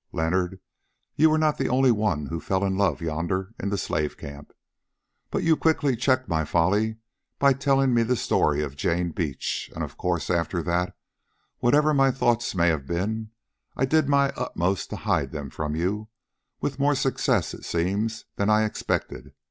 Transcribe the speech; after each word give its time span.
Leonard, 0.11 0.59
you 1.15 1.29
were 1.29 1.37
not 1.37 1.59
the 1.59 1.69
only 1.69 1.91
one 1.91 2.25
who 2.25 2.39
fell 2.39 2.65
in 2.65 2.75
love 2.75 3.01
yonder 3.03 3.53
in 3.61 3.69
the 3.69 3.77
slave 3.77 4.17
camp. 4.17 4.51
But 5.29 5.43
you 5.43 5.55
quickly 5.55 5.95
checked 5.95 6.27
my 6.27 6.43
folly 6.43 6.95
by 7.37 7.53
telling 7.53 7.93
me 7.93 8.01
the 8.01 8.15
story 8.15 8.63
of 8.63 8.75
Jane 8.75 9.11
Beach, 9.11 9.69
and 9.75 9.83
of 9.83 9.97
course 9.97 10.31
after 10.31 10.63
that, 10.63 10.97
whatever 11.59 11.93
my 11.93 12.09
thoughts 12.09 12.55
may 12.55 12.69
have 12.69 12.87
been, 12.87 13.29
I 13.77 13.85
did 13.85 14.09
my 14.09 14.31
utmost 14.31 14.89
to 14.89 14.95
hide 14.95 15.31
them 15.33 15.51
from 15.51 15.75
you, 15.75 16.07
with 16.61 16.79
more 16.79 16.95
success, 16.95 17.53
it 17.53 17.63
seems, 17.63 18.25
than 18.37 18.49
I 18.49 18.63
expected. 18.65 19.35